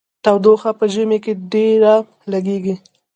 تودوخه 0.23 0.71
په 0.79 0.85
ژمي 0.93 1.19
کې 1.23 1.33
ډیره 1.51 1.93
لګیږي. 2.31 2.75